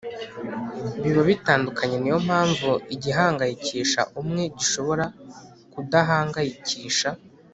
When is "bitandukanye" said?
1.29-1.95